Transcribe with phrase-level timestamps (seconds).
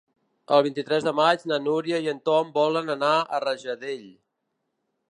[0.55, 4.07] El vint-i-tres de maig na Núria i en Tom volen anar a Rajadell.